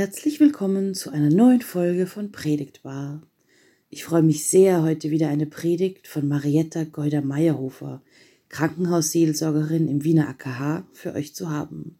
Herzlich 0.00 0.40
willkommen 0.40 0.94
zu 0.94 1.10
einer 1.10 1.28
neuen 1.28 1.60
Folge 1.60 2.06
von 2.06 2.32
Predigtbar. 2.32 3.20
Ich 3.90 4.02
freue 4.02 4.22
mich 4.22 4.46
sehr, 4.46 4.82
heute 4.82 5.10
wieder 5.10 5.28
eine 5.28 5.44
Predigt 5.44 6.08
von 6.08 6.26
Marietta 6.26 6.84
Geuder-Meyerhofer, 6.84 8.00
Krankenhausseelsorgerin 8.48 9.88
im 9.88 10.02
Wiener 10.02 10.26
AKH, 10.30 10.86
für 10.94 11.12
euch 11.12 11.34
zu 11.34 11.50
haben. 11.50 11.98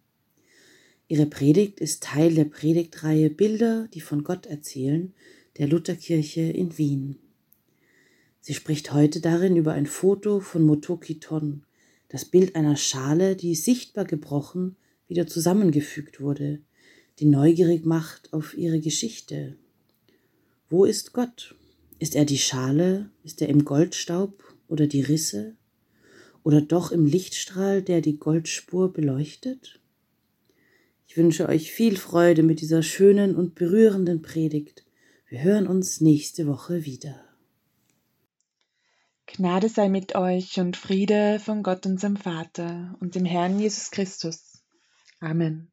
Ihre 1.09 1.27
Predigt 1.27 1.79
ist 1.79 2.03
Teil 2.03 2.35
der 2.35 2.47
Predigtreihe 2.47 3.29
Bilder, 3.29 3.87
die 3.93 4.01
von 4.01 4.25
Gott 4.25 4.47
erzählen, 4.47 5.13
der 5.59 5.69
Lutherkirche 5.69 6.41
in 6.41 6.79
Wien. 6.79 7.19
Sie 8.41 8.55
spricht 8.55 8.95
heute 8.95 9.21
darin 9.21 9.57
über 9.57 9.75
ein 9.75 9.85
Foto 9.85 10.41
von 10.41 10.63
Motoki 10.63 11.21
Ton, 11.21 11.65
das 12.09 12.25
Bild 12.25 12.57
einer 12.57 12.77
Schale, 12.77 13.37
die 13.37 13.55
sichtbar 13.55 14.07
gebrochen 14.07 14.77
wieder 15.07 15.27
zusammengefügt 15.27 16.23
wurde, 16.23 16.61
die 17.21 17.27
neugierig 17.27 17.85
macht 17.85 18.33
auf 18.33 18.57
ihre 18.57 18.81
Geschichte. 18.81 19.57
Wo 20.71 20.87
ist 20.87 21.13
Gott? 21.13 21.55
Ist 21.99 22.17
er 22.17 22.25
die 22.25 22.39
Schale? 22.39 23.11
Ist 23.23 23.43
er 23.43 23.49
im 23.49 23.65
Goldstaub 23.67 24.43
oder 24.69 24.87
die 24.87 25.03
Risse? 25.03 25.55
Oder 26.43 26.63
doch 26.63 26.93
im 26.93 27.05
Lichtstrahl, 27.05 27.83
der 27.83 28.01
die 28.01 28.19
Goldspur 28.19 28.91
beleuchtet? 28.93 29.81
Ich 31.07 31.19
wünsche 31.19 31.49
euch 31.49 31.71
viel 31.71 31.99
Freude 31.99 32.43
mit 32.43 32.63
dieser 32.63 32.83
schönen 32.83 33.37
und 33.37 33.55
berührenden 33.55 34.23
Predigt. 34.23 34.87
Wir 35.29 35.43
hören 35.43 35.67
uns 35.67 36.01
nächste 36.01 36.47
Woche 36.47 36.87
wieder. 36.87 37.23
Gnade 39.27 39.69
sei 39.69 39.89
mit 39.89 40.15
euch 40.15 40.59
und 40.59 40.77
Friede 40.77 41.39
von 41.39 41.63
Gott 41.63 41.85
unserem 41.85 42.17
Vater 42.17 42.97
und 43.01 43.15
dem 43.15 43.27
Herrn 43.27 43.61
Jesus 43.61 43.91
Christus. 43.91 44.63
Amen. 45.21 45.71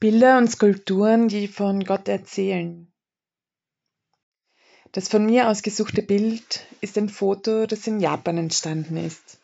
Bilder 0.00 0.38
und 0.38 0.48
Skulpturen, 0.48 1.26
die 1.26 1.48
von 1.48 1.82
Gott 1.82 2.06
erzählen. 2.06 2.92
Das 4.92 5.08
von 5.08 5.26
mir 5.26 5.48
ausgesuchte 5.48 6.02
Bild 6.02 6.68
ist 6.80 6.96
ein 6.96 7.08
Foto, 7.08 7.66
das 7.66 7.84
in 7.88 7.98
Japan 7.98 8.38
entstanden 8.38 8.96
ist. 8.96 9.40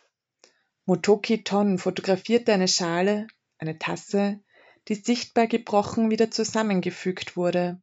Motoki 0.84 1.42
Ton 1.42 1.78
fotografierte 1.78 2.52
eine 2.52 2.68
Schale, 2.68 3.26
eine 3.58 3.80
Tasse, 3.80 4.44
die 4.86 4.94
sichtbar 4.94 5.48
gebrochen 5.48 6.12
wieder 6.12 6.30
zusammengefügt 6.30 7.36
wurde. 7.36 7.82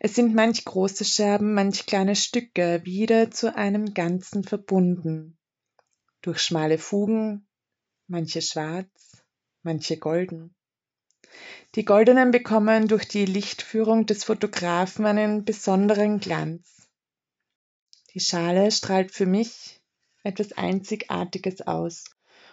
Es 0.00 0.14
sind 0.14 0.34
manch 0.34 0.64
große 0.64 1.04
Scherben, 1.04 1.52
manch 1.52 1.84
kleine 1.84 2.16
Stücke 2.16 2.80
wieder 2.84 3.30
zu 3.30 3.54
einem 3.54 3.92
Ganzen 3.92 4.42
verbunden. 4.42 5.36
Durch 6.22 6.40
schmale 6.40 6.78
Fugen, 6.78 7.46
manche 8.06 8.40
schwarz, 8.40 9.22
manche 9.62 9.98
golden. 9.98 10.54
Die 11.74 11.84
goldenen 11.84 12.30
bekommen 12.30 12.88
durch 12.88 13.06
die 13.06 13.24
Lichtführung 13.24 14.06
des 14.06 14.24
Fotografen 14.24 15.06
einen 15.06 15.44
besonderen 15.44 16.20
Glanz. 16.20 16.88
Die 18.14 18.20
Schale 18.20 18.70
strahlt 18.70 19.12
für 19.12 19.26
mich 19.26 19.80
etwas 20.22 20.52
Einzigartiges 20.52 21.66
aus 21.66 22.04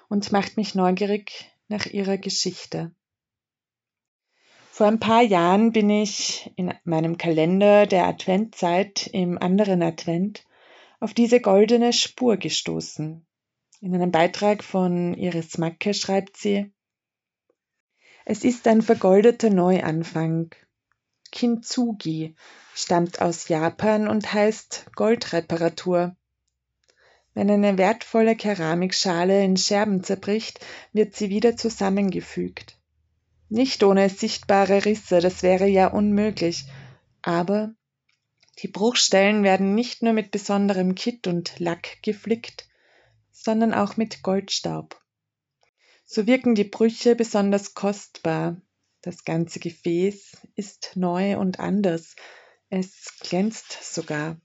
und 0.09 0.31
macht 0.31 0.57
mich 0.57 0.75
neugierig 0.75 1.49
nach 1.67 1.85
ihrer 1.85 2.17
Geschichte. 2.17 2.91
Vor 4.69 4.87
ein 4.87 4.99
paar 4.99 5.21
Jahren 5.21 5.71
bin 5.71 5.89
ich 5.89 6.51
in 6.57 6.73
meinem 6.83 7.17
Kalender 7.17 7.87
der 7.87 8.07
Adventzeit 8.07 9.07
im 9.07 9.37
anderen 9.37 9.81
Advent 9.81 10.45
auf 10.99 11.13
diese 11.13 11.39
goldene 11.39 11.93
Spur 11.93 12.35
gestoßen. 12.35 13.25
In 13.79 13.95
einem 13.95 14.11
Beitrag 14.11 14.63
von 14.63 15.13
Iris 15.13 15.57
Macke 15.57 15.93
schreibt 15.93 16.35
sie, 16.35 16.73
es 18.25 18.43
ist 18.43 18.67
ein 18.67 18.81
vergoldeter 18.81 19.51
Neuanfang. 19.51 20.49
Kintsugi 21.31 22.35
stammt 22.73 23.21
aus 23.21 23.47
Japan 23.47 24.07
und 24.07 24.33
heißt 24.33 24.87
Goldreparatur. 24.95 26.15
Wenn 27.35 27.51
eine 27.51 27.77
wertvolle 27.77 28.35
Keramikschale 28.35 29.43
in 29.43 29.57
Scherben 29.57 30.03
zerbricht, 30.03 30.59
wird 30.91 31.15
sie 31.15 31.29
wieder 31.29 31.55
zusammengefügt. 31.55 32.79
Nicht 33.49 33.83
ohne 33.83 34.09
sichtbare 34.09 34.85
Risse, 34.85 35.19
das 35.19 35.43
wäre 35.43 35.67
ja 35.67 35.87
unmöglich, 35.87 36.65
aber 37.21 37.75
die 38.59 38.69
Bruchstellen 38.69 39.43
werden 39.43 39.75
nicht 39.75 40.01
nur 40.01 40.13
mit 40.13 40.31
besonderem 40.31 40.95
Kitt 40.95 41.27
und 41.27 41.59
Lack 41.59 42.01
geflickt, 42.01 42.67
sondern 43.31 43.73
auch 43.73 43.97
mit 43.97 44.23
Goldstaub. 44.23 44.99
So 46.05 46.27
wirken 46.27 46.53
die 46.55 46.63
Brüche 46.63 47.15
besonders 47.15 47.73
kostbar. 47.73 48.61
Das 49.01 49.23
ganze 49.23 49.59
Gefäß 49.59 50.37
ist 50.55 50.91
neu 50.95 51.37
und 51.37 51.59
anders. 51.59 52.15
Es 52.69 53.17
glänzt 53.19 53.93
sogar. 53.93 54.39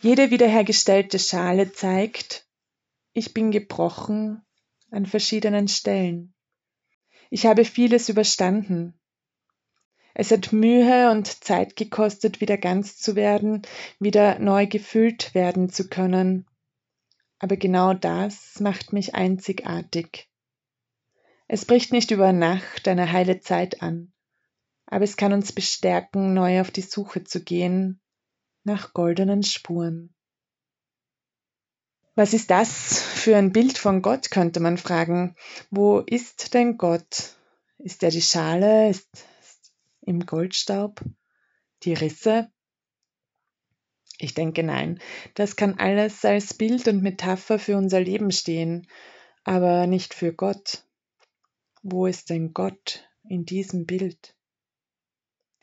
Jede 0.00 0.30
wiederhergestellte 0.30 1.18
Schale 1.18 1.72
zeigt, 1.72 2.46
ich 3.12 3.34
bin 3.34 3.50
gebrochen 3.50 4.44
an 4.90 5.06
verschiedenen 5.06 5.68
Stellen. 5.68 6.34
Ich 7.30 7.46
habe 7.46 7.64
vieles 7.64 8.08
überstanden. 8.08 8.98
Es 10.14 10.30
hat 10.30 10.52
Mühe 10.52 11.10
und 11.10 11.44
Zeit 11.44 11.76
gekostet, 11.76 12.40
wieder 12.40 12.58
ganz 12.58 12.98
zu 12.98 13.16
werden, 13.16 13.62
wieder 13.98 14.38
neu 14.38 14.66
gefüllt 14.66 15.34
werden 15.34 15.70
zu 15.70 15.88
können. 15.88 16.46
Aber 17.42 17.56
genau 17.56 17.92
das 17.92 18.60
macht 18.60 18.92
mich 18.92 19.16
einzigartig. 19.16 20.30
Es 21.48 21.64
bricht 21.64 21.90
nicht 21.90 22.12
über 22.12 22.32
Nacht 22.32 22.86
eine 22.86 23.10
heile 23.10 23.40
Zeit 23.40 23.82
an, 23.82 24.12
aber 24.86 25.02
es 25.02 25.16
kann 25.16 25.32
uns 25.32 25.50
bestärken, 25.50 26.34
neu 26.34 26.60
auf 26.60 26.70
die 26.70 26.82
Suche 26.82 27.24
zu 27.24 27.42
gehen 27.42 28.00
nach 28.62 28.94
goldenen 28.94 29.42
Spuren. 29.42 30.14
Was 32.14 32.32
ist 32.32 32.52
das 32.52 33.02
für 33.02 33.36
ein 33.36 33.52
Bild 33.52 33.76
von 33.76 34.02
Gott, 34.02 34.30
könnte 34.30 34.60
man 34.60 34.78
fragen. 34.78 35.34
Wo 35.68 35.98
ist 35.98 36.54
denn 36.54 36.78
Gott? 36.78 37.34
Ist 37.78 38.04
er 38.04 38.10
die 38.10 38.22
Schale? 38.22 38.88
Ist 38.88 39.26
im 40.02 40.26
Goldstaub? 40.26 41.02
Die 41.82 41.94
Risse? 41.94 42.52
Ich 44.22 44.34
denke 44.34 44.62
nein. 44.62 45.00
Das 45.34 45.56
kann 45.56 45.80
alles 45.80 46.24
als 46.24 46.54
Bild 46.54 46.86
und 46.86 47.02
Metapher 47.02 47.58
für 47.58 47.76
unser 47.76 47.98
Leben 47.98 48.30
stehen, 48.30 48.86
aber 49.42 49.88
nicht 49.88 50.14
für 50.14 50.32
Gott. 50.32 50.84
Wo 51.82 52.06
ist 52.06 52.30
denn 52.30 52.54
Gott 52.54 53.04
in 53.28 53.44
diesem 53.44 53.84
Bild? 53.84 54.36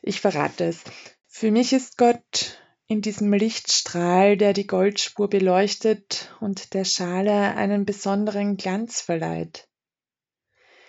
Ich 0.01 0.19
verrate 0.19 0.65
es. 0.65 0.83
Für 1.25 1.51
mich 1.51 1.71
ist 1.71 1.97
Gott 1.97 2.61
in 2.87 3.01
diesem 3.01 3.31
Lichtstrahl, 3.31 4.35
der 4.35 4.51
die 4.51 4.67
Goldspur 4.67 5.29
beleuchtet 5.29 6.35
und 6.41 6.73
der 6.73 6.83
Schale 6.83 7.55
einen 7.55 7.85
besonderen 7.85 8.57
Glanz 8.57 8.99
verleiht. 8.99 9.69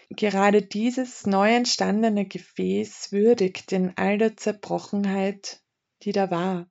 Gerade 0.08 0.62
dieses 0.62 1.24
neu 1.24 1.54
entstandene 1.54 2.26
Gefäß 2.26 3.12
würdigt 3.12 3.70
in 3.70 3.96
all 3.96 4.18
der 4.18 4.36
Zerbrochenheit, 4.36 5.62
die 6.02 6.10
da 6.10 6.32
war. 6.32 6.69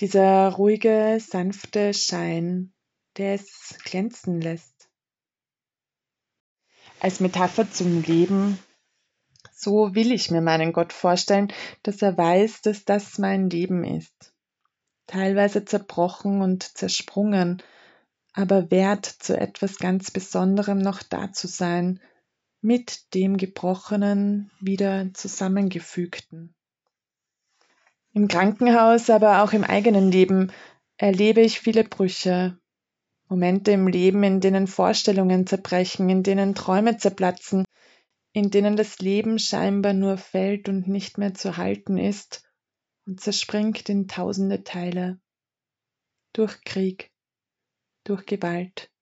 Dieser 0.00 0.50
ruhige, 0.50 1.18
sanfte 1.20 1.94
Schein, 1.94 2.72
der 3.16 3.34
es 3.34 3.76
glänzen 3.84 4.40
lässt. 4.40 4.88
Als 7.00 7.20
Metapher 7.20 7.70
zum 7.70 8.02
Leben, 8.02 8.58
so 9.54 9.94
will 9.94 10.12
ich 10.12 10.30
mir 10.30 10.40
meinen 10.40 10.72
Gott 10.72 10.92
vorstellen, 10.92 11.52
dass 11.82 12.02
er 12.02 12.16
weiß, 12.16 12.62
dass 12.62 12.84
das 12.84 13.18
mein 13.18 13.50
Leben 13.50 13.84
ist. 13.84 14.34
Teilweise 15.06 15.64
zerbrochen 15.64 16.40
und 16.40 16.62
zersprungen, 16.76 17.62
aber 18.32 18.70
wert 18.70 19.06
zu 19.06 19.38
etwas 19.38 19.78
ganz 19.78 20.10
Besonderem 20.10 20.78
noch 20.78 21.02
da 21.02 21.32
zu 21.32 21.46
sein, 21.46 22.00
mit 22.60 23.14
dem 23.14 23.36
Gebrochenen 23.36 24.50
wieder 24.58 25.12
zusammengefügten. 25.12 26.54
Im 28.16 28.28
Krankenhaus, 28.28 29.10
aber 29.10 29.42
auch 29.42 29.52
im 29.52 29.64
eigenen 29.64 30.12
Leben 30.12 30.52
erlebe 30.96 31.40
ich 31.40 31.58
viele 31.58 31.82
Brüche, 31.82 32.56
Momente 33.28 33.72
im 33.72 33.88
Leben, 33.88 34.22
in 34.22 34.38
denen 34.38 34.68
Vorstellungen 34.68 35.48
zerbrechen, 35.48 36.08
in 36.08 36.22
denen 36.22 36.54
Träume 36.54 36.96
zerplatzen, 36.96 37.64
in 38.32 38.52
denen 38.52 38.76
das 38.76 39.00
Leben 39.00 39.40
scheinbar 39.40 39.94
nur 39.94 40.16
fällt 40.16 40.68
und 40.68 40.86
nicht 40.86 41.18
mehr 41.18 41.34
zu 41.34 41.56
halten 41.56 41.98
ist 41.98 42.48
und 43.04 43.20
zerspringt 43.20 43.88
in 43.88 44.06
tausende 44.06 44.62
Teile. 44.62 45.18
Durch 46.32 46.62
Krieg, 46.62 47.10
durch 48.04 48.26
Gewalt, 48.26 48.92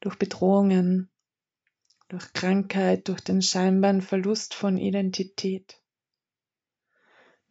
durch 0.00 0.16
Bedrohungen, 0.16 1.08
durch 2.08 2.32
Krankheit, 2.32 3.06
durch 3.06 3.20
den 3.20 3.42
scheinbaren 3.42 4.02
Verlust 4.02 4.54
von 4.54 4.76
Identität 4.76 5.80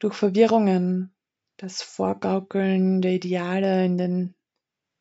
durch 0.03 0.15
Verwirrungen, 0.15 1.15
das 1.55 1.81
Vorgaukeln 1.81 3.01
der 3.01 3.13
Ideale 3.13 3.85
in 3.85 3.97
den 3.97 4.35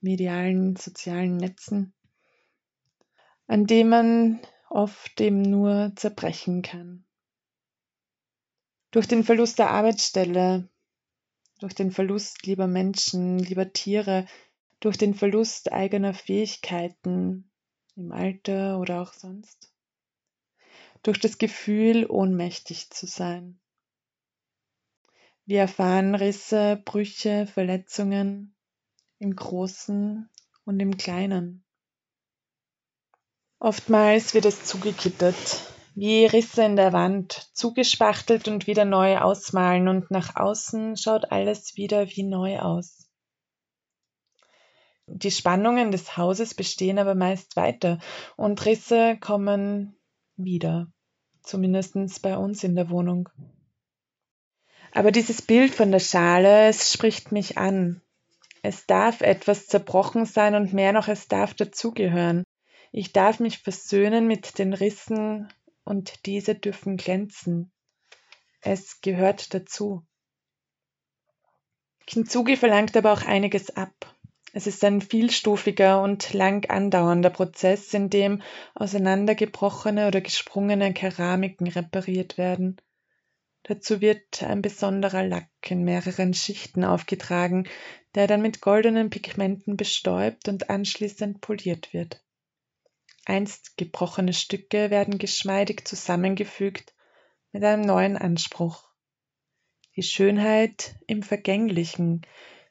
medialen 0.00 0.76
sozialen 0.76 1.38
Netzen, 1.38 1.92
an 3.48 3.66
dem 3.66 3.88
man 3.88 4.40
oft 4.70 5.20
eben 5.20 5.42
nur 5.42 5.90
zerbrechen 5.96 6.62
kann. 6.62 7.04
Durch 8.92 9.08
den 9.08 9.24
Verlust 9.24 9.58
der 9.58 9.70
Arbeitsstelle, 9.70 10.68
durch 11.58 11.74
den 11.74 11.90
Verlust 11.90 12.46
lieber 12.46 12.68
Menschen, 12.68 13.40
lieber 13.40 13.72
Tiere, 13.72 14.26
durch 14.78 14.98
den 14.98 15.14
Verlust 15.14 15.72
eigener 15.72 16.14
Fähigkeiten 16.14 17.50
im 17.96 18.12
Alter 18.12 18.78
oder 18.78 19.02
auch 19.02 19.14
sonst, 19.14 19.72
durch 21.02 21.18
das 21.18 21.38
Gefühl, 21.38 22.06
ohnmächtig 22.08 22.90
zu 22.90 23.06
sein. 23.06 23.58
Wir 25.44 25.60
erfahren 25.60 26.14
Risse, 26.14 26.80
Brüche, 26.84 27.46
Verletzungen 27.46 28.54
im 29.18 29.34
Großen 29.34 30.28
und 30.64 30.80
im 30.80 30.96
Kleinen. 30.96 31.64
Oftmals 33.58 34.34
wird 34.34 34.44
es 34.44 34.64
zugekittert, 34.64 35.72
wie 35.94 36.26
Risse 36.26 36.64
in 36.64 36.76
der 36.76 36.92
Wand, 36.92 37.50
zugespachtelt 37.54 38.48
und 38.48 38.66
wieder 38.66 38.84
neu 38.84 39.18
ausmalen 39.18 39.88
und 39.88 40.10
nach 40.10 40.36
außen 40.36 40.96
schaut 40.96 41.32
alles 41.32 41.76
wieder 41.76 42.08
wie 42.10 42.22
neu 42.22 42.60
aus. 42.60 43.08
Die 45.06 45.30
Spannungen 45.30 45.90
des 45.90 46.16
Hauses 46.16 46.54
bestehen 46.54 46.98
aber 46.98 47.14
meist 47.14 47.56
weiter 47.56 47.98
und 48.36 48.64
Risse 48.64 49.16
kommen 49.18 49.96
wieder, 50.36 50.86
zumindest 51.42 52.22
bei 52.22 52.36
uns 52.38 52.64
in 52.64 52.76
der 52.76 52.90
Wohnung. 52.90 53.28
Aber 54.92 55.10
dieses 55.10 55.40
Bild 55.40 55.74
von 55.74 55.90
der 55.90 56.00
Schale, 56.00 56.68
es 56.68 56.92
spricht 56.92 57.32
mich 57.32 57.56
an. 57.56 58.02
Es 58.62 58.86
darf 58.86 59.22
etwas 59.22 59.66
zerbrochen 59.66 60.26
sein 60.26 60.54
und 60.54 60.72
mehr 60.72 60.92
noch, 60.92 61.08
es 61.08 61.28
darf 61.28 61.54
dazugehören. 61.54 62.44
Ich 62.92 63.12
darf 63.12 63.40
mich 63.40 63.58
versöhnen 63.58 64.26
mit 64.26 64.58
den 64.58 64.74
Rissen 64.74 65.52
und 65.84 66.26
diese 66.26 66.54
dürfen 66.54 66.98
glänzen. 66.98 67.72
Es 68.60 69.00
gehört 69.00 69.54
dazu. 69.54 70.04
Kintsugi 72.06 72.56
verlangt 72.56 72.96
aber 72.96 73.12
auch 73.12 73.22
einiges 73.22 73.74
ab. 73.74 74.14
Es 74.52 74.66
ist 74.66 74.84
ein 74.84 75.00
vielstufiger 75.00 76.02
und 76.02 76.34
lang 76.34 76.68
andauernder 76.68 77.30
Prozess, 77.30 77.94
in 77.94 78.10
dem 78.10 78.42
auseinandergebrochene 78.74 80.06
oder 80.06 80.20
gesprungene 80.20 80.92
Keramiken 80.92 81.66
repariert 81.66 82.36
werden. 82.36 82.76
Dazu 83.64 84.00
wird 84.00 84.42
ein 84.42 84.60
besonderer 84.60 85.22
Lack 85.22 85.48
in 85.68 85.84
mehreren 85.84 86.34
Schichten 86.34 86.84
aufgetragen, 86.84 87.68
der 88.14 88.26
dann 88.26 88.42
mit 88.42 88.60
goldenen 88.60 89.08
Pigmenten 89.08 89.76
bestäubt 89.76 90.48
und 90.48 90.68
anschließend 90.68 91.40
poliert 91.40 91.92
wird. 91.92 92.22
Einst 93.24 93.76
gebrochene 93.76 94.32
Stücke 94.32 94.90
werden 94.90 95.18
geschmeidig 95.18 95.86
zusammengefügt 95.86 96.92
mit 97.52 97.62
einem 97.62 97.82
neuen 97.82 98.16
Anspruch. 98.16 98.88
Die 99.94 100.02
Schönheit 100.02 100.96
im 101.06 101.22
Vergänglichen, 101.22 102.22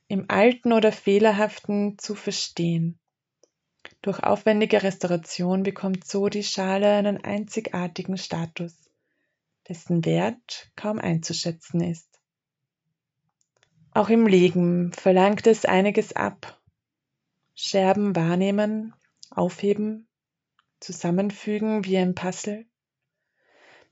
im 0.08 0.26
Alten 0.30 0.74
oder 0.74 0.92
Fehlerhaften 0.92 1.98
zu 2.00 2.16
verstehen. 2.16 3.00
Durch 4.02 4.22
aufwendige 4.22 4.84
Restauration 4.84 5.64
bekommt 5.64 6.06
so 6.06 6.28
die 6.28 6.44
Schale 6.44 6.92
einen 6.92 7.24
einzigartigen 7.24 8.18
Status, 8.18 8.76
dessen 9.68 10.06
Wert 10.06 10.72
kaum 10.76 11.00
einzuschätzen 11.00 11.82
ist. 11.82 12.20
Auch 13.94 14.10
im 14.10 14.26
Legen 14.26 14.94
verlangt 14.94 15.48
es 15.48 15.66
einiges 15.66 16.14
ab. 16.14 16.62
Scherben 17.56 18.16
wahrnehmen, 18.16 18.94
aufheben, 19.30 20.08
zusammenfügen 20.80 21.86
wie 21.86 21.98
ein 21.98 22.16
Puzzle, 22.16 22.66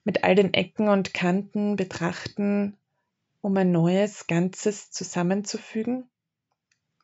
mit 0.03 0.23
all 0.23 0.35
den 0.35 0.53
Ecken 0.53 0.87
und 0.87 1.13
Kanten 1.13 1.75
betrachten, 1.75 2.77
um 3.41 3.55
ein 3.57 3.71
neues 3.71 4.27
Ganzes 4.27 4.89
zusammenzufügen, 4.91 6.09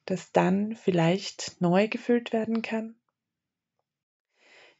das 0.05 0.31
dann 0.31 0.75
vielleicht 0.75 1.59
neu 1.59 1.87
gefüllt 1.87 2.33
werden 2.33 2.61
kann? 2.61 2.95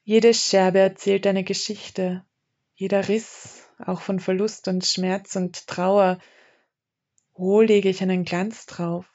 Jede 0.03 0.33
Scherbe 0.33 0.79
erzählt 0.79 1.25
eine 1.27 1.43
Geschichte, 1.43 2.23
jeder 2.75 3.07
Riss, 3.07 3.64
auch 3.77 4.01
von 4.01 4.19
Verlust 4.19 4.67
und 4.67 4.85
Schmerz 4.85 5.35
und 5.35 5.67
Trauer. 5.67 6.19
Wo 7.33 7.61
lege 7.61 7.89
ich 7.89 8.01
einen 8.01 8.23
Glanz 8.23 8.65
drauf? 8.65 9.05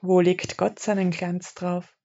Wo 0.00 0.20
legt 0.20 0.56
Gott 0.56 0.78
seinen 0.78 1.10
Glanz 1.10 1.54
drauf? 1.54 1.96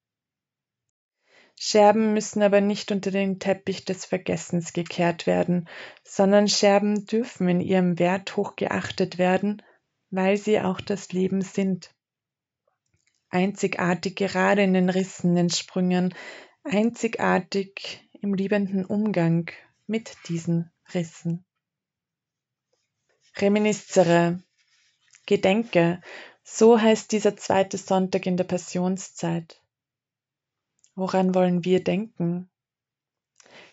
Scherben 1.58 2.12
müssen 2.12 2.42
aber 2.42 2.60
nicht 2.60 2.92
unter 2.92 3.10
den 3.10 3.38
Teppich 3.38 3.84
des 3.86 4.04
Vergessens 4.04 4.74
gekehrt 4.74 5.26
werden, 5.26 5.68
sondern 6.04 6.48
Scherben 6.48 7.06
dürfen 7.06 7.48
in 7.48 7.60
ihrem 7.60 7.98
Wert 7.98 8.36
hoch 8.36 8.56
geachtet 8.56 9.16
werden, 9.16 9.62
weil 10.10 10.36
sie 10.36 10.60
auch 10.60 10.82
das 10.82 11.12
Leben 11.12 11.40
sind. 11.40 11.94
Einzigartig 13.30 14.16
gerade 14.16 14.62
in 14.62 14.74
den 14.74 14.90
Rissen, 14.90 15.34
den 15.34 15.48
Sprüngen, 15.48 16.14
einzigartig 16.62 18.06
im 18.20 18.34
liebenden 18.34 18.84
Umgang 18.84 19.50
mit 19.86 20.14
diesen 20.28 20.70
Rissen. 20.92 21.46
Reminiscere, 23.38 24.42
Gedenke, 25.26 26.00
so 26.42 26.80
heißt 26.80 27.12
dieser 27.12 27.36
zweite 27.36 27.76
Sonntag 27.76 28.24
in 28.24 28.38
der 28.38 28.44
Passionszeit. 28.44 29.60
Woran 30.94 31.34
wollen 31.34 31.62
wir 31.62 31.84
denken? 31.84 32.48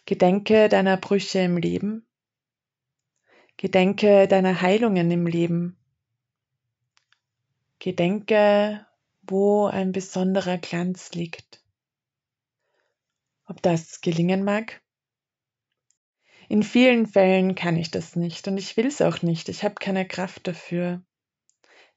Gedenke 0.05 0.67
deiner 0.67 0.97
Brüche 0.97 1.39
im 1.39 1.55
Leben. 1.55 2.05
Gedenke 3.55 4.27
deiner 4.27 4.61
Heilungen 4.61 5.09
im 5.11 5.27
Leben. 5.27 5.77
Gedenke, 7.79 8.85
wo 9.21 9.67
ein 9.67 9.93
besonderer 9.93 10.57
Glanz 10.57 11.13
liegt. 11.13 11.63
Ob 13.45 13.61
das 13.61 14.01
gelingen 14.01 14.43
mag? 14.43 14.82
In 16.53 16.61
vielen 16.61 17.07
Fällen 17.07 17.55
kann 17.55 17.77
ich 17.77 17.89
das 17.89 18.15
nicht 18.15 18.47
und 18.47 18.59
ich 18.59 18.77
will 18.77 18.85
es 18.85 19.01
auch 19.01 19.23
nicht. 19.23 19.49
Ich 19.49 19.63
habe 19.63 19.73
keine 19.73 20.07
Kraft 20.07 20.47
dafür. 20.47 21.01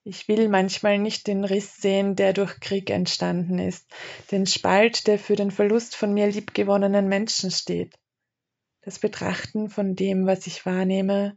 Ich 0.03 0.29
will 0.29 0.49
manchmal 0.49 0.97
nicht 0.97 1.27
den 1.27 1.45
Riss 1.45 1.77
sehen, 1.77 2.17
der 2.17 2.33
durch 2.33 2.59
Krieg 2.59 2.89
entstanden 2.89 3.59
ist, 3.59 3.87
den 4.31 4.47
Spalt, 4.47 5.09
der 5.09 5.19
für 5.19 5.37
den 5.37 5.51
Verlust 5.51 5.95
von 5.95 6.15
mir 6.15 6.29
liebgewonnenen 6.29 7.07
Menschen 7.07 7.51
steht. 7.51 7.99
Das 8.81 8.99
Betrachten 8.99 9.69
von 9.69 9.95
dem, 9.95 10.25
was 10.27 10.47
ich 10.47 10.65
wahrnehme, 10.65 11.37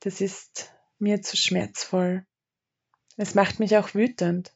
das 0.00 0.20
ist 0.20 0.74
mir 0.98 1.22
zu 1.22 1.38
schmerzvoll. 1.38 2.26
Es 3.16 3.34
macht 3.34 3.60
mich 3.60 3.78
auch 3.78 3.94
wütend. 3.94 4.54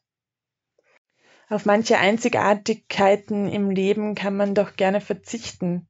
Auf 1.48 1.64
manche 1.64 1.96
Einzigartigkeiten 1.96 3.48
im 3.48 3.70
Leben 3.70 4.14
kann 4.14 4.36
man 4.36 4.54
doch 4.54 4.76
gerne 4.76 5.00
verzichten. 5.00 5.88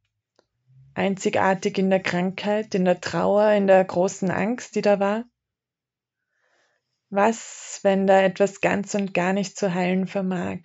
Einzigartig 1.01 1.79
in 1.79 1.89
der 1.89 2.03
Krankheit, 2.03 2.75
in 2.75 2.85
der 2.85 3.01
Trauer, 3.01 3.53
in 3.53 3.67
der 3.67 3.83
großen 3.83 4.31
Angst, 4.31 4.75
die 4.75 4.83
da 4.83 5.01
war. 5.01 5.25
Was, 7.09 7.81
wenn 7.83 8.07
da 8.07 8.21
etwas 8.21 8.61
ganz 8.61 8.95
und 8.95 9.15
gar 9.15 9.33
nicht 9.33 9.57
zu 9.57 9.73
heilen 9.73 10.07
vermag? 10.07 10.59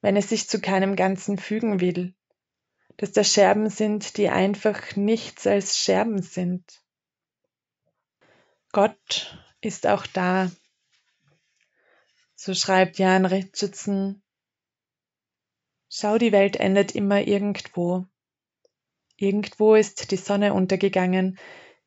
Wenn 0.00 0.16
es 0.16 0.30
sich 0.30 0.48
zu 0.48 0.62
keinem 0.62 0.96
Ganzen 0.96 1.36
fügen 1.36 1.82
will? 1.82 2.14
Dass 2.96 3.12
da 3.12 3.22
Scherben 3.22 3.68
sind, 3.68 4.16
die 4.16 4.30
einfach 4.30 4.96
nichts 4.96 5.46
als 5.46 5.76
Scherben 5.76 6.22
sind? 6.22 6.82
Gott 8.72 9.38
ist 9.60 9.86
auch 9.86 10.06
da. 10.06 10.50
So 12.34 12.54
schreibt 12.54 12.96
Jan 12.96 13.26
Richardson. 13.26 14.22
Schau, 15.90 16.16
die 16.16 16.32
Welt 16.32 16.56
endet 16.56 16.94
immer 16.94 17.20
irgendwo. 17.20 18.06
Irgendwo 19.20 19.74
ist 19.74 20.12
die 20.12 20.16
Sonne 20.16 20.54
untergegangen, 20.54 21.38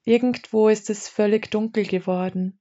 irgendwo 0.04 0.68
ist 0.68 0.90
es 0.90 1.08
völlig 1.08 1.50
dunkel 1.50 1.86
geworden. 1.86 2.60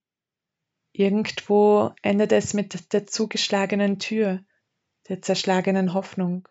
Irgendwo 0.92 1.92
endet 2.02 2.30
es 2.30 2.54
mit 2.54 2.92
der 2.92 3.04
zugeschlagenen 3.08 3.98
Tür, 3.98 4.44
der 5.08 5.22
zerschlagenen 5.22 5.92
Hoffnung. 5.92 6.48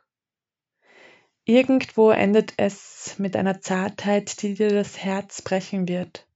Irgendwo 1.45 2.11
endet 2.11 2.55
es 2.57 3.15
mit 3.19 3.37
einer 3.37 3.61
Zartheit, 3.61 4.41
die 4.41 4.53
dir 4.55 4.69
das 4.69 4.97
Herz 4.97 5.41
brechen 5.41 5.87
wird. 5.87 6.27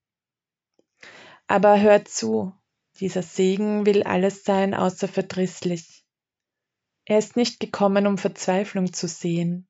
Aber 1.47 1.81
hör 1.81 2.05
zu, 2.05 2.53
dieser 3.01 3.23
Segen 3.23 3.85
will 3.85 4.03
alles 4.03 4.45
sein 4.45 4.73
außer 4.73 5.09
verdrießlich. 5.09 6.05
Er 7.03 7.17
ist 7.17 7.35
nicht 7.35 7.59
gekommen, 7.59 8.07
um 8.07 8.17
Verzweiflung 8.17 8.93
zu 8.93 9.09
sehen. 9.09 9.67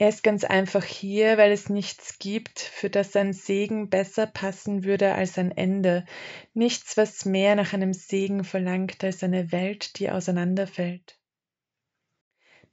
Er 0.00 0.08
ist 0.08 0.22
ganz 0.22 0.44
einfach 0.44 0.82
hier, 0.82 1.36
weil 1.36 1.52
es 1.52 1.68
nichts 1.68 2.18
gibt, 2.18 2.58
für 2.58 2.88
das 2.88 3.14
ein 3.16 3.34
Segen 3.34 3.90
besser 3.90 4.26
passen 4.26 4.84
würde 4.84 5.14
als 5.14 5.36
ein 5.36 5.50
Ende. 5.54 6.06
Nichts, 6.54 6.96
was 6.96 7.26
mehr 7.26 7.54
nach 7.54 7.74
einem 7.74 7.92
Segen 7.92 8.42
verlangt 8.42 9.04
als 9.04 9.22
eine 9.22 9.52
Welt, 9.52 9.98
die 9.98 10.10
auseinanderfällt. 10.10 11.18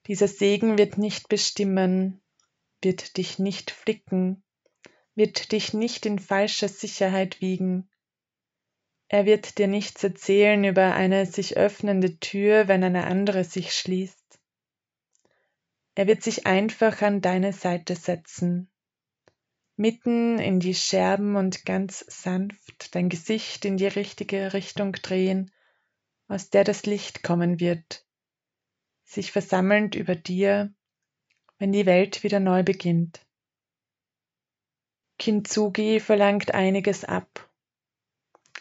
Dieser 0.08 0.30
Segen 0.30 0.78
wird 0.78 0.98
nicht 0.98 1.28
bestimmen, 1.28 2.22
wird 2.82 3.18
dich 3.18 3.40
nicht 3.40 3.72
flicken, 3.72 4.42
wird 5.14 5.52
dich 5.52 5.74
nicht 5.74 6.06
in 6.06 6.20
falscher 6.20 6.70
Sicherheit 6.70 7.42
wiegen. 7.42 7.90
Er 9.10 9.26
wird 9.26 9.58
dir 9.58 9.68
nichts 9.68 10.02
erzählen 10.02 10.64
über 10.64 10.94
eine 10.94 11.26
sich 11.26 11.58
öffnende 11.58 12.22
Tür, 12.22 12.70
wenn 12.70 12.86
eine 12.86 13.06
andere 13.06 13.44
sich 13.44 13.74
schließt. 13.74 14.17
Er 15.98 16.06
wird 16.06 16.22
sich 16.22 16.46
einfach 16.46 17.02
an 17.02 17.22
deine 17.22 17.54
Seite 17.54 17.96
setzen, 17.96 18.70
mitten 19.78 20.38
in 20.38 20.60
die 20.60 20.76
Scherben 20.76 21.36
und 21.36 21.66
ganz 21.66 22.06
sanft 22.08 22.94
dein 22.94 23.10
Gesicht 23.10 23.66
in 23.66 23.78
die 23.78 23.88
richtige 23.88 24.54
Richtung 24.54 24.92
drehen, 24.92 25.52
aus 26.28 26.52
der 26.52 26.64
das 26.64 26.86
Licht 26.86 27.24
kommen 27.24 27.60
wird, 27.60 28.06
sich 29.06 29.32
versammelnd 29.32 29.96
über 29.96 30.14
dir, 30.14 30.72
wenn 31.58 31.72
die 31.72 31.88
Welt 31.88 32.22
wieder 32.22 32.40
neu 32.40 32.62
beginnt. 32.62 33.26
Kintsugi 35.18 36.00
verlangt 36.00 36.54
einiges 36.54 37.06
ab. 37.06 37.50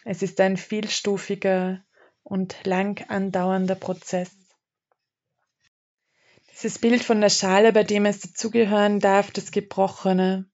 Es 0.06 0.22
ist 0.22 0.40
ein 0.40 0.56
vielstufiger 0.56 1.84
und 2.22 2.64
lang 2.64 3.04
andauernder 3.10 3.74
Prozess. 3.74 4.45
Dieses 6.56 6.78
Bild 6.78 7.04
von 7.04 7.20
der 7.20 7.28
Schale, 7.28 7.70
bei 7.70 7.84
dem 7.84 8.06
es 8.06 8.20
dazugehören 8.20 8.98
darf, 8.98 9.30
das 9.30 9.50
Gebrochene. 9.50 10.48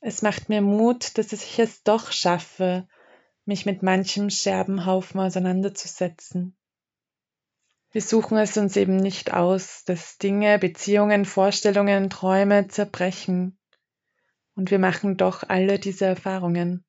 Es 0.00 0.20
macht 0.20 0.48
mir 0.48 0.60
Mut, 0.60 1.16
dass 1.16 1.32
ich 1.32 1.60
es 1.60 1.84
doch 1.84 2.10
schaffe, 2.10 2.88
mich 3.44 3.66
mit 3.66 3.84
manchem 3.84 4.30
Scherbenhaufen 4.30 5.20
auseinanderzusetzen. 5.20 6.56
Wir 7.92 8.02
suchen 8.02 8.36
es 8.36 8.56
uns 8.56 8.76
eben 8.76 8.96
nicht 8.96 9.32
aus, 9.32 9.84
dass 9.84 10.18
Dinge, 10.18 10.58
Beziehungen, 10.58 11.24
Vorstellungen, 11.24 12.10
Träume 12.10 12.66
zerbrechen. 12.66 13.56
Und 14.56 14.72
wir 14.72 14.80
machen 14.80 15.16
doch 15.16 15.44
alle 15.48 15.78
diese 15.78 16.06
Erfahrungen. 16.06 16.84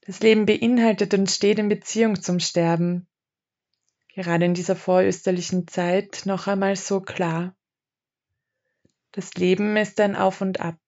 Das 0.00 0.20
Leben 0.20 0.46
beinhaltet 0.46 1.12
und 1.12 1.30
steht 1.30 1.58
in 1.58 1.68
Beziehung 1.68 2.22
zum 2.22 2.40
Sterben. 2.40 3.06
Gerade 4.16 4.46
in 4.46 4.54
dieser 4.54 4.76
vorösterlichen 4.76 5.68
Zeit 5.68 6.22
noch 6.24 6.46
einmal 6.46 6.74
so 6.74 7.02
klar. 7.02 7.54
Das 9.12 9.34
Leben 9.34 9.76
ist 9.76 10.00
ein 10.00 10.16
Auf 10.16 10.40
und 10.40 10.58
Ab, 10.58 10.78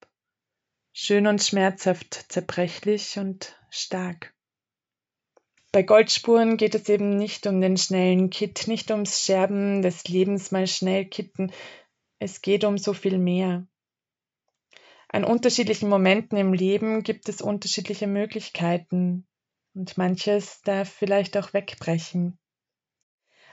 schön 0.93 1.27
und 1.27 1.43
schmerzhaft, 1.43 2.25
zerbrechlich 2.29 3.19
und 3.19 3.55
stark. 3.69 4.33
Bei 5.71 5.83
Goldspuren 5.83 6.57
geht 6.57 6.73
es 6.73 6.89
eben 6.89 7.17
nicht 7.17 7.45
um 7.45 7.61
den 7.61 7.77
schnellen 7.77 8.31
Kit, 8.31 8.67
nicht 8.67 8.89
ums 8.89 9.23
Scherben 9.23 9.83
des 9.83 10.07
Lebens 10.07 10.49
mal 10.49 10.65
schnell 10.65 11.05
kitten. 11.05 11.51
Es 12.17 12.41
geht 12.41 12.63
um 12.63 12.79
so 12.79 12.95
viel 12.95 13.19
mehr. 13.19 13.67
An 15.07 15.23
unterschiedlichen 15.23 15.89
Momenten 15.89 16.35
im 16.35 16.53
Leben 16.53 17.03
gibt 17.03 17.29
es 17.29 17.43
unterschiedliche 17.43 18.07
Möglichkeiten 18.07 19.27
und 19.75 19.99
manches 19.99 20.61
darf 20.61 20.89
vielleicht 20.89 21.37
auch 21.37 21.53
wegbrechen. 21.53 22.38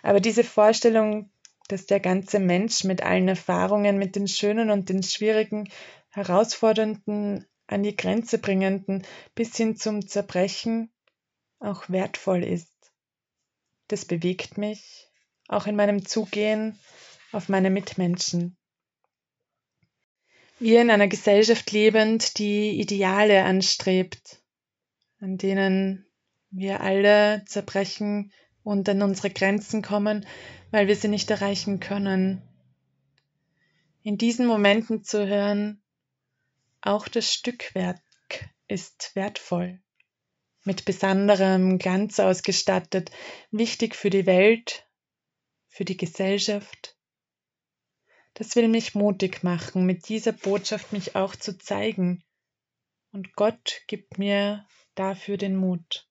Aber 0.06 0.20
diese 0.20 0.44
Vorstellung, 0.44 1.32
dass 1.66 1.86
der 1.86 1.98
ganze 1.98 2.38
Mensch 2.38 2.84
mit 2.84 3.02
allen 3.02 3.26
Erfahrungen, 3.26 3.98
mit 3.98 4.14
den 4.14 4.28
schönen 4.28 4.70
und 4.70 4.88
den 4.88 5.02
schwierigen, 5.02 5.68
herausfordernden, 6.10 7.44
an 7.66 7.82
die 7.82 7.96
Grenze 7.96 8.38
bringenden 8.38 9.04
bis 9.34 9.56
hin 9.56 9.74
zum 9.74 10.06
Zerbrechen 10.06 10.92
auch 11.58 11.88
wertvoll 11.88 12.44
ist. 12.44 12.70
Das 13.88 14.04
bewegt 14.04 14.58
mich, 14.58 15.08
auch 15.48 15.66
in 15.66 15.74
meinem 15.74 16.06
Zugehen 16.06 16.78
auf 17.32 17.48
meine 17.48 17.70
Mitmenschen. 17.70 18.56
Wir 20.60 20.82
in 20.82 20.92
einer 20.92 21.08
Gesellschaft 21.08 21.72
lebend, 21.72 22.38
die 22.38 22.80
Ideale 22.80 23.42
anstrebt, 23.42 24.40
an 25.18 25.36
denen 25.36 26.06
wir 26.50 26.80
alle 26.80 27.44
zerbrechen 27.46 28.30
und 28.66 28.88
an 28.88 29.00
unsere 29.00 29.30
Grenzen 29.30 29.80
kommen, 29.80 30.26
weil 30.72 30.88
wir 30.88 30.96
sie 30.96 31.06
nicht 31.06 31.30
erreichen 31.30 31.78
können. 31.78 32.42
In 34.02 34.18
diesen 34.18 34.46
Momenten 34.46 35.04
zu 35.04 35.24
hören, 35.24 35.80
auch 36.80 37.06
das 37.06 37.32
Stückwerk 37.32 38.02
ist 38.66 39.12
wertvoll 39.14 39.80
mit 40.64 40.84
besonderem 40.84 41.78
Glanz 41.78 42.18
ausgestattet, 42.18 43.12
wichtig 43.52 43.94
für 43.94 44.10
die 44.10 44.26
Welt, 44.26 44.84
für 45.68 45.84
die 45.84 45.96
Gesellschaft. 45.96 46.96
Das 48.34 48.56
will 48.56 48.66
mich 48.66 48.96
mutig 48.96 49.44
machen, 49.44 49.86
mit 49.86 50.08
dieser 50.08 50.32
Botschaft 50.32 50.92
mich 50.92 51.14
auch 51.14 51.36
zu 51.36 51.56
zeigen. 51.56 52.24
Und 53.12 53.34
Gott 53.36 53.82
gibt 53.86 54.18
mir 54.18 54.66
dafür 54.96 55.36
den 55.36 55.54
Mut. 55.54 56.08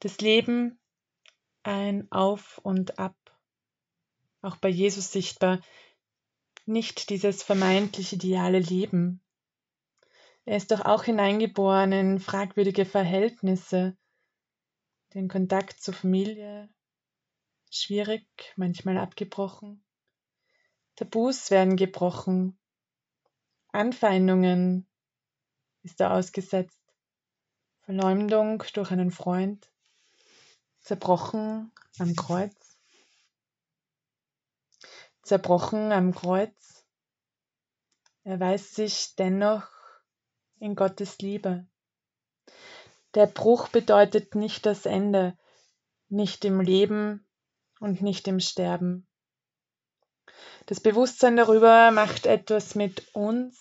Das 0.00 0.18
Leben 0.18 0.78
ein 1.62 2.10
Auf 2.12 2.58
und 2.58 2.98
Ab, 2.98 3.16
auch 4.42 4.56
bei 4.56 4.68
Jesus 4.68 5.12
sichtbar, 5.12 5.60
nicht 6.66 7.10
dieses 7.10 7.42
vermeintlich 7.42 8.12
ideale 8.12 8.58
Leben, 8.58 9.22
er 10.48 10.56
ist 10.56 10.70
doch 10.70 10.80
auch 10.80 11.04
hineingeboren 11.04 11.92
in 11.92 12.20
fragwürdige 12.20 12.86
Verhältnisse, 12.86 13.98
den 15.12 15.28
Kontakt 15.28 15.78
zur 15.78 15.92
Familie 15.92 16.70
schwierig, 17.70 18.26
manchmal 18.56 18.96
abgebrochen. 18.96 19.84
Tabus 20.96 21.50
werden 21.50 21.76
gebrochen, 21.76 22.58
Anfeindungen 23.72 24.88
ist 25.82 26.00
er 26.00 26.14
ausgesetzt, 26.14 26.80
Verleumdung 27.82 28.64
durch 28.72 28.90
einen 28.90 29.10
Freund, 29.10 29.70
zerbrochen 30.88 31.70
am 31.98 32.16
Kreuz, 32.16 32.78
zerbrochen 35.20 35.92
am 35.92 36.14
Kreuz. 36.14 36.86
Er 38.24 38.40
weiß 38.40 38.74
sich 38.74 39.14
dennoch 39.16 39.68
in 40.60 40.76
Gottes 40.76 41.18
Liebe. 41.18 41.66
Der 43.12 43.26
Bruch 43.26 43.68
bedeutet 43.68 44.34
nicht 44.34 44.64
das 44.64 44.86
Ende, 44.86 45.36
nicht 46.08 46.46
im 46.46 46.58
Leben 46.58 47.28
und 47.80 48.00
nicht 48.00 48.26
im 48.26 48.40
Sterben. 48.40 49.06
Das 50.64 50.80
Bewusstsein 50.80 51.36
darüber 51.36 51.90
macht 51.90 52.24
etwas 52.24 52.74
mit 52.74 53.14
uns, 53.14 53.60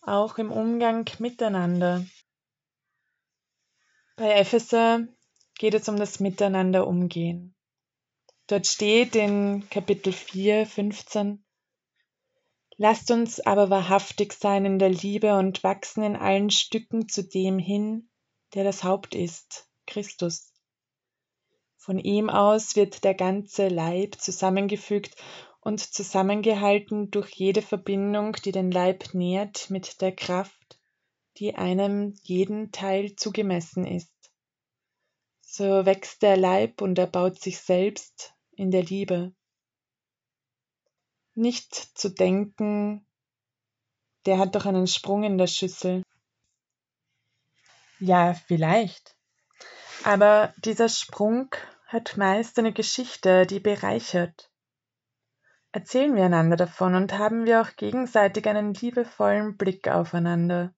auch 0.00 0.38
im 0.38 0.52
Umgang 0.52 1.10
miteinander. 1.18 2.06
Bei 4.14 4.30
Epheser 4.30 5.08
geht 5.58 5.74
es 5.74 5.88
um 5.88 5.96
das 5.96 6.20
Miteinander 6.20 6.86
umgehen. 6.86 7.54
Dort 8.46 8.66
steht 8.66 9.16
in 9.16 9.68
Kapitel 9.70 10.12
4, 10.12 10.66
15, 10.66 11.44
Lasst 12.78 13.10
uns 13.10 13.40
aber 13.40 13.70
wahrhaftig 13.70 14.34
sein 14.34 14.66
in 14.66 14.78
der 14.78 14.90
Liebe 14.90 15.36
und 15.36 15.64
wachsen 15.64 16.02
in 16.02 16.14
allen 16.14 16.50
Stücken 16.50 17.08
zu 17.08 17.26
dem 17.26 17.58
hin, 17.58 18.10
der 18.52 18.64
das 18.64 18.84
Haupt 18.84 19.14
ist, 19.14 19.66
Christus. 19.86 20.52
Von 21.78 21.98
ihm 21.98 22.28
aus 22.28 22.76
wird 22.76 23.02
der 23.02 23.14
ganze 23.14 23.68
Leib 23.68 24.16
zusammengefügt 24.20 25.14
und 25.60 25.80
zusammengehalten 25.80 27.10
durch 27.10 27.30
jede 27.30 27.62
Verbindung, 27.62 28.34
die 28.44 28.52
den 28.52 28.70
Leib 28.70 29.14
nährt 29.14 29.70
mit 29.70 30.02
der 30.02 30.12
Kraft, 30.12 30.78
die 31.38 31.54
einem 31.54 32.14
jeden 32.22 32.72
Teil 32.72 33.16
zugemessen 33.16 33.86
ist. 33.86 34.15
So 35.56 35.86
wächst 35.86 36.20
der 36.20 36.36
Leib 36.36 36.82
und 36.82 36.98
erbaut 36.98 37.40
sich 37.40 37.58
selbst 37.60 38.34
in 38.52 38.70
der 38.70 38.82
Liebe 38.82 39.32
nicht 41.36 41.74
zu 41.74 42.08
denken, 42.08 43.06
der 44.24 44.38
hat 44.38 44.54
doch 44.54 44.66
einen 44.66 44.86
Sprung 44.86 45.22
in 45.22 45.38
der 45.38 45.46
Schüssel. 45.46 46.02
Ja, 48.00 48.34
vielleicht. 48.34 49.16
Aber 50.02 50.52
dieser 50.64 50.88
Sprung 50.88 51.54
hat 51.86 52.16
meist 52.16 52.58
eine 52.58 52.72
Geschichte, 52.72 53.46
die 53.46 53.60
bereichert. 53.60 54.50
Erzählen 55.72 56.16
wir 56.16 56.24
einander 56.24 56.56
davon 56.56 56.94
und 56.94 57.12
haben 57.18 57.44
wir 57.44 57.60
auch 57.60 57.76
gegenseitig 57.76 58.46
einen 58.46 58.74
liebevollen 58.74 59.56
Blick 59.56 59.88
aufeinander. 59.88 60.74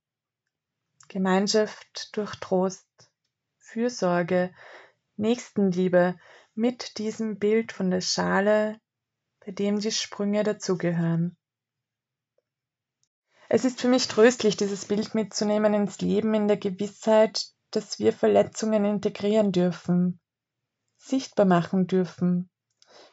Gemeinschaft 1.08 2.16
durch 2.16 2.34
Trost, 2.36 3.07
Fürsorge, 3.68 4.54
Nächstenliebe 5.16 6.18
mit 6.54 6.96
diesem 6.96 7.38
Bild 7.38 7.70
von 7.70 7.90
der 7.90 8.00
Schale, 8.00 8.80
bei 9.44 9.52
dem 9.52 9.78
die 9.78 9.92
Sprünge 9.92 10.42
dazugehören. 10.42 11.36
Es 13.50 13.66
ist 13.66 13.80
für 13.80 13.88
mich 13.88 14.08
tröstlich, 14.08 14.56
dieses 14.56 14.86
Bild 14.86 15.14
mitzunehmen 15.14 15.74
ins 15.74 16.00
Leben 16.00 16.32
in 16.32 16.48
der 16.48 16.56
Gewissheit, 16.56 17.46
dass 17.70 17.98
wir 17.98 18.14
Verletzungen 18.14 18.86
integrieren 18.86 19.52
dürfen, 19.52 20.18
sichtbar 20.96 21.44
machen 21.44 21.86
dürfen, 21.86 22.48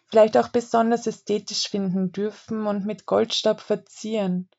vielleicht 0.05 0.38
auch 0.38 0.47
besonders 0.50 1.05
ästhetisch 1.05 1.67
finden 1.67 2.13
dürfen 2.13 2.65
und 2.65 2.85
mit 2.85 3.05
Goldstaub 3.05 3.59
verzieren. 3.59 4.50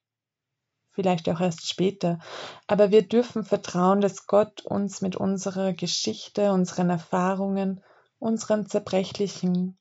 Vielleicht 0.96 1.28
auch 1.28 1.42
erst 1.42 1.68
später. 1.68 2.20
Aber 2.66 2.90
wir 2.90 3.06
dürfen 3.06 3.44
vertrauen, 3.44 4.00
dass 4.00 4.26
Gott 4.26 4.62
uns 4.62 5.02
mit 5.02 5.14
unserer 5.14 5.74
Geschichte, 5.74 6.52
unseren 6.52 6.88
Erfahrungen, 6.88 7.84
unseren 8.18 8.64
Zerbrechlichen 8.66 9.76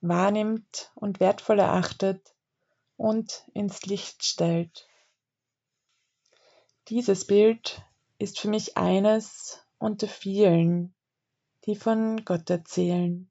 wahrnimmt 0.00 0.90
und 0.96 1.20
wertvoll 1.20 1.60
erachtet 1.60 2.34
und 2.96 3.44
ins 3.54 3.86
Licht 3.86 4.24
stellt. 4.24 4.88
Dieses 6.88 7.24
Bild 7.24 7.80
ist 8.18 8.40
für 8.40 8.48
mich 8.48 8.76
eines 8.76 9.64
unter 9.78 10.08
vielen, 10.08 10.92
die 11.66 11.76
von 11.76 12.24
Gott 12.24 12.50
erzählen. 12.50 13.30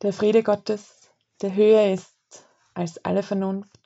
Der 0.00 0.14
Friede 0.14 0.42
Gottes, 0.42 1.10
der 1.42 1.54
höher 1.54 1.92
ist 1.92 2.16
als 2.72 3.04
alle 3.04 3.22
Vernunft, 3.22 3.85